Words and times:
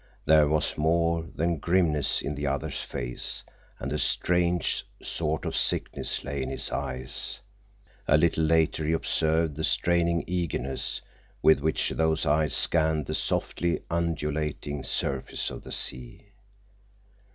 There 0.25 0.47
was 0.47 0.79
more 0.79 1.23
than 1.35 1.59
grimness 1.59 2.23
in 2.23 2.33
the 2.33 2.47
other's 2.47 2.81
face, 2.81 3.43
and 3.79 3.93
a 3.93 3.99
strange 3.99 4.83
sort 4.99 5.45
of 5.45 5.55
sickness 5.55 6.23
lay 6.23 6.41
in 6.41 6.49
his 6.49 6.71
eyes. 6.71 7.39
A 8.07 8.17
little 8.17 8.43
later 8.45 8.83
he 8.83 8.93
observed 8.93 9.55
the 9.55 9.63
straining 9.63 10.23
eagerness 10.25 11.01
with 11.43 11.59
which 11.59 11.91
those 11.91 12.25
eyes 12.25 12.55
scanned 12.55 13.05
the 13.05 13.13
softly 13.13 13.83
undulating 13.91 14.81
surface 14.81 15.51
of 15.51 15.63
the 15.63 15.71
sea. 15.71 16.31